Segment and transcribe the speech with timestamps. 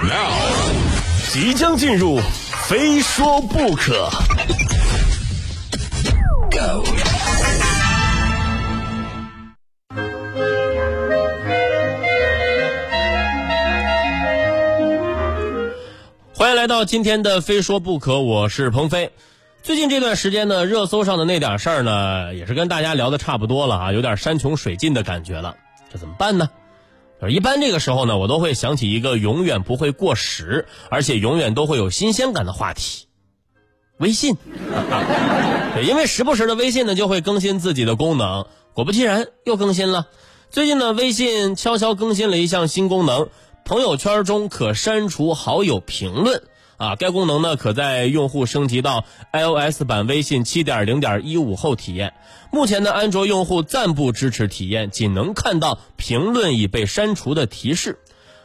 [0.00, 0.30] Now，
[1.32, 2.20] 即将进入，
[2.68, 4.08] 非说不可。
[6.52, 6.84] Go。
[16.32, 19.10] 欢迎来到今天的《非说不可》，我是鹏飞。
[19.64, 25.56] 最近这段时间呢，热搜上的那点事儿呢，也是跟大家聊的差不多了啊，有点山穷水尽的感觉了。
[25.92, 26.48] 这怎么办呢？
[27.28, 33.06] 一般这个时候呢，我都会想起一个永远不会过时，而且永远都会有新鲜感的话题——
[33.98, 34.36] 微信。
[35.74, 40.06] 对，因为时不时的微信呢就会更新自己的功能，果不其然又更新了。
[40.50, 43.28] 最近呢，微信悄悄更新了一项新功能。
[43.64, 46.42] 朋友圈中可删除好友评论
[46.78, 52.14] 啊，该功能呢可在用户升级到 iOS 版微信7.0.15后体验。
[52.50, 57.98] 目前呢，安卓用户暂不支持体验，仅能看到评论已被删除的提示。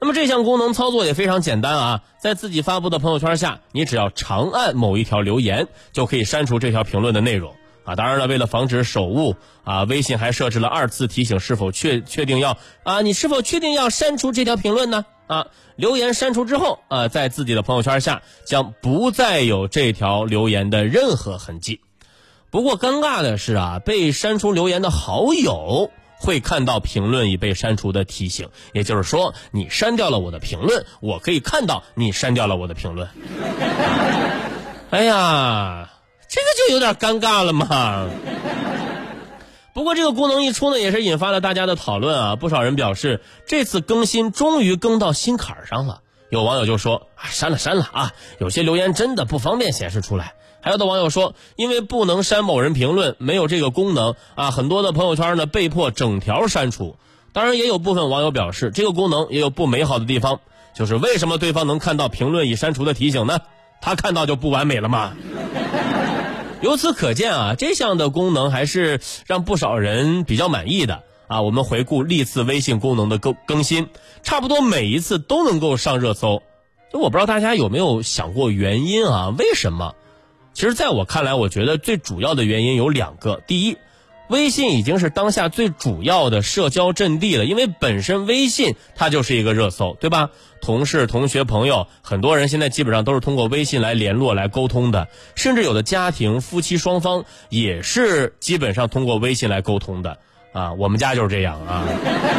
[0.00, 7.54] 那么这项功能操作也非常简单啊，在自己发布的朋友圈下，你只要长按某一条留言，就可以删除这条评论的内容。
[7.84, 13.00] 啊，当然了，为了防止手误啊，微信还设置了二次提醒，是否确确定要啊？
[13.02, 15.06] 你是否确定要删除这条评论呢？
[15.26, 15.46] 啊，
[15.76, 21.80] 留言删除之后啊，在自己的朋友圈下将不再有这条留言的任何痕迹。
[22.50, 33.08] 不过尴尬的是啊，被删除留言的好友会看到评论已被删除的提醒，也就是说，你删掉了我的评论，我可以看到你删掉了我的评论。
[34.90, 35.90] 哎呀！
[36.28, 38.08] 这个就有点尴尬了嘛。
[39.76, 42.36] 不过这个功能一出呢，也是引发了大家的讨论啊。
[42.36, 46.00] 不少人表示，这次更新终于更到心坎儿上了。
[46.30, 50.32] 有网友就说：“啊，删了删了啊，有些留言真的不方便显示出来。”
[50.64, 56.96] 还有的网友说：“因为不能删某人评论，没有这个功能啊，很多的朋友圈呢被迫整条删除。”
[57.34, 60.40] 当然，也有部分网友表示，这个功能也有不美好的地方，
[60.74, 63.40] 就是为什么对方能看到评论已删除的提醒呢？
[63.82, 65.12] 他看到就不完美了吗？
[66.62, 71.42] 由此可见啊，这项的功能还是让不少人比较满意的啊。
[71.42, 73.88] 我们回顾历次微信功能的更更新，
[74.22, 76.42] 差不多每一次都能够上热搜。
[76.92, 79.28] 就我不知道大家有没有想过原因啊？
[79.38, 79.94] 为什么？
[80.54, 83.42] 其实，在我看来，我觉得最主要的原因有两个。
[83.46, 83.76] 第一，
[84.28, 90.30] 微信已经是当下最主要的社交阵地了，因为本身微信它就是一个热搜，对吧？
[90.60, 95.06] 同事、同学、朋友，很多人现在基本上都是通过微信来联络、来沟通的，
[95.36, 100.18] 甚至有的家庭夫妻双方也是基本上通过微信来沟通的
[100.52, 100.72] 啊。
[100.72, 101.84] 我们家就是这样啊。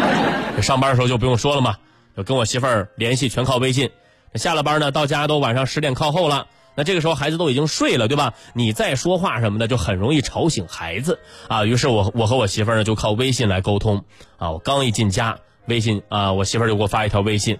[0.62, 1.76] 上班的时候就不用说了嘛，
[2.16, 3.90] 就跟我媳妇儿联系全靠微信。
[4.36, 6.46] 下了班呢，到家都晚上十点靠后了。
[6.76, 8.34] 那这个时候孩子都已经睡了，对吧？
[8.52, 11.64] 你再说话什么的，就很容易吵醒孩子啊。
[11.64, 14.04] 于是我我和我媳妇儿呢就靠微信来沟通
[14.36, 14.50] 啊。
[14.50, 17.58] 我刚一进家，微信啊，我媳妇儿就给我发一条微信：“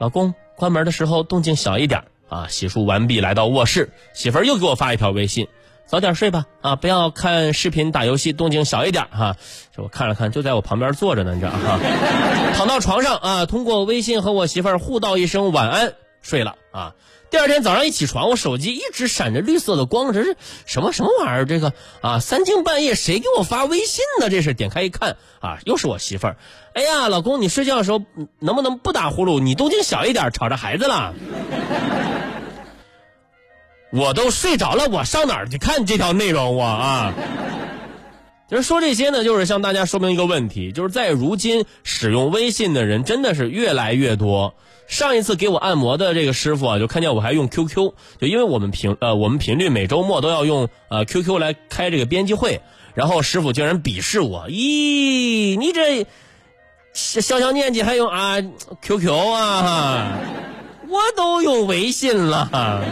[0.00, 5.48] 老公，关门的时候动静小一点啊。”洗漱完毕，来到卧室，媳妇儿又给我发一条微信
[5.86, 9.36] ：“早点睡吧啊，不要看视频打游戏，动静小一点哈。”
[9.76, 11.78] 这我看了看，就在我旁边坐着呢，你知道哈。
[12.56, 15.92] 躺到床上啊，通过微信和我媳妇儿互道一声晚安，
[16.26, 16.94] 睡了啊。
[17.30, 21.44] 第二天早上一起床，我手机一直闪着绿色的光，这是什么什么玩意儿？
[21.44, 24.28] 这个啊，三更半夜谁给我发微信呢？
[24.28, 26.36] 这是点开一看啊，又是我媳妇儿。
[26.74, 28.02] 哎呀，老公，你睡觉的时候
[28.40, 29.40] 能不能不打呼噜？
[29.40, 31.14] 你动静小一点，吵着孩子了。
[33.92, 36.56] 我都睡着了，我上哪儿去看这条内容？
[36.56, 37.12] 我啊，
[38.48, 44.54] 就是说这些呢，就是向大家说明一个问题，就是在如今使用微信的人真的是越来越多。
[44.86, 52.60] 上一次给我按摩的这个师傅啊，就看见我还用 QQ，就因为我们频呃我们频率每周末都要用呃 QQ 来开这个编辑会，
[52.94, 56.06] 然后师傅竟然鄙视我，咦，你这
[56.92, 58.36] 小小年纪还用啊
[58.80, 60.20] QQ 啊？
[60.88, 62.84] 我都用微信了，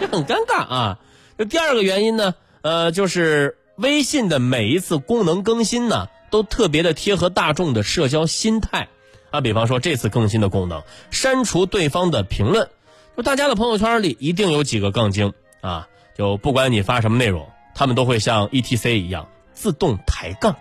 [0.00, 0.98] 这很尴尬啊。
[1.38, 8.88] 这第二个原因呢，呃，就是微信的每一次功能更新呢，都特别的贴合大众的社交心态。
[9.30, 12.68] 啊，比方说这次更新的功能，删除对方的评论，
[13.16, 15.32] 就大家的朋友圈里一定有几个杠精
[15.62, 20.56] 啊，就不管你发什么内容，他们都会像 E T C 一样自动抬杠。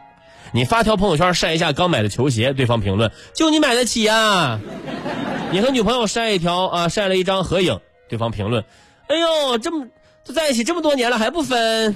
[0.53, 4.59] 你发条朋友圈晒一下刚买的球鞋，对方评论就你买得起呀。
[5.51, 8.63] 你和女朋友晒一条啊，晒了一张合影，对方评论，
[9.07, 9.87] 哎呦，这么
[10.25, 11.93] 都在一起这么多年了还不分。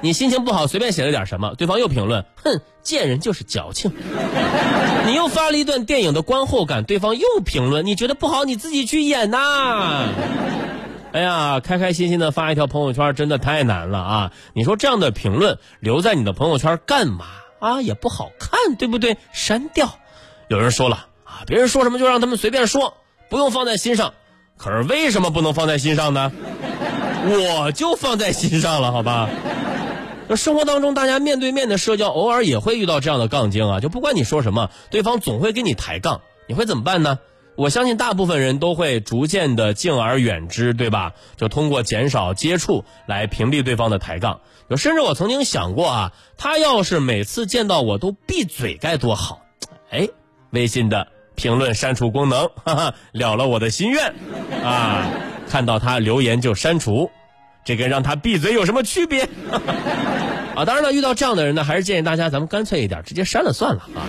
[0.00, 3.92] 你心情不好，随便写了点什么，对方又评论：“哼，贱人就是矫情。
[5.06, 10.08] ”你又发了一段电影的观后感，对方又评论：“你觉得不好，你自己去演呐。
[11.10, 14.32] ”哎呀，开开心心的发一条朋友圈真的太难了啊！
[14.52, 17.24] 你说这样的评论留在你的朋友圈干嘛
[17.60, 17.80] 啊？
[17.80, 19.16] 也不好看，对不对？
[19.32, 19.98] 删掉。
[20.48, 22.98] 有人说了啊，别人说什么就让他们随便说，
[23.30, 24.12] 不用放在心上。
[24.58, 26.30] 可是为什么不能放在心上呢？
[27.24, 29.28] 我就放在心上了，好吧？
[30.28, 33.80] 那生活当中，大家面对面的社交，偶尔也会遇到这样的杠精啊！
[33.80, 37.18] 就不管你说什么，对方总会跟你抬杠，你会怎么办呢？
[37.56, 41.14] 我相信大部分人都会逐渐的敬而远之，对吧？
[41.36, 44.40] 就通过减少接触来屏蔽对方的抬杠。
[44.68, 49.40] 就甚至我曾经想过啊，他要是每次见到我都闭嘴该多好！
[49.90, 50.08] 哎，
[50.50, 54.14] 微信的评论删除功能，哈哈，了了我的心愿
[54.62, 55.08] 啊！
[55.48, 57.10] 看到他留言就删除。
[57.68, 59.28] 这跟让他闭嘴有什么区别？
[60.56, 64.08] 啊，当然了，遇到这样的人呢，还是建议大家咱们干脆一点，直接删了算了啊。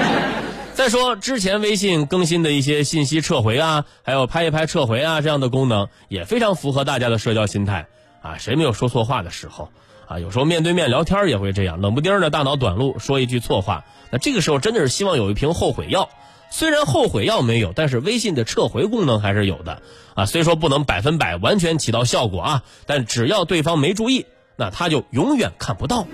[0.72, 7.88] 再说之前微信更新的一些信息撤回啊，还有拍一拍撤回啊这样的功能，也非常符合大家的社交心态
[8.22, 8.38] 啊。
[8.38, 9.70] 谁没有说错话的时候
[10.06, 10.18] 啊？
[10.18, 16.08] 有时候面对面聊天也会这样，冷不丁的大脑短路，说一句错话，那这个时候真的是希望有一瓶后悔药。
[16.50, 19.82] 虽然后悔药没有，但是微信的撤回功能还是有的
[20.14, 20.26] 啊。
[20.26, 26.06] 虽说不能百分百完全起到效果啊，但只要对方没注意，那他就永远看不到。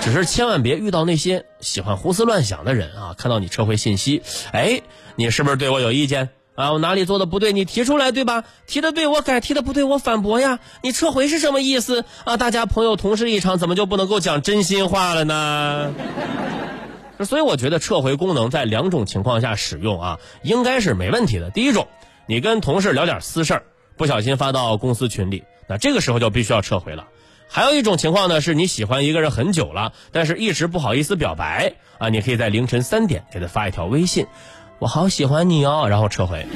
[0.00, 3.14] 只是千万别遇到那些喜欢胡思乱想的人啊！
[3.18, 4.22] 看到你撤回信息，
[4.52, 4.82] 哎，
[5.16, 6.72] 你是不是对我有意见啊？
[6.72, 8.44] 我哪里做的不对，你提出来对吧？
[8.68, 10.60] 提的对我改，提的不对我反驳呀。
[10.82, 12.36] 你撤回是什么意思啊？
[12.36, 15.92] 大家朋友同事一场，怎么就不能够讲真心话了呢？
[17.24, 21.50] 所以我觉得撤回功能在两种情况下使用啊，应该是没问题的。
[21.50, 21.88] 第一种，
[22.26, 23.62] 你跟同事聊点私事，
[23.96, 27.06] 不小心发到公司群里，那这个时候就必须要撤回了。
[27.48, 34.26] 还有一种情况呢，是你喜欢一个人很久了，但是一直不好意思表白啊，你可以在凌晨三点给他发一条微信，
[34.78, 36.46] 我好喜欢你哦，然后撤回。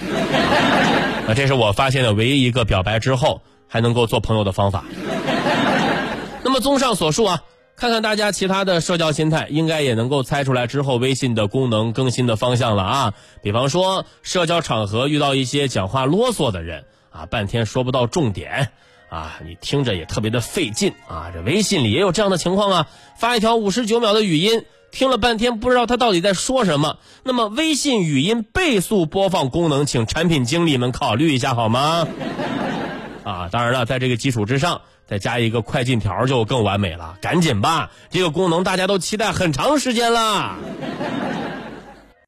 [1.26, 4.84] 啊，这是我发现的唯一一个表白之后还能够做朋友的方法。
[6.44, 7.42] 那么综上所述啊。
[7.80, 13.14] 看看大家其他的社交心态，应该也能够猜出来之后微信的功能更新的方向了啊。
[13.42, 18.70] 比方说，社交场合遇到一些讲话啰嗦的人啊，半天说不到重点
[19.08, 21.30] 啊，你听着也特别的费劲啊。
[21.32, 22.86] 这微信里也有这样的情况啊，
[23.18, 26.98] 发一条五十九秒的语音，听了半天不知道他到底在说什么。
[27.24, 32.06] 那么微信语音倍速播放功能，请产品经理们考虑一下好吗？
[33.24, 34.82] 啊，当然了，在这个基础之上。
[35.10, 37.90] 再加一个快进条就更完美了，赶紧吧！
[38.10, 40.54] 这个功能大家都期待很长时间了。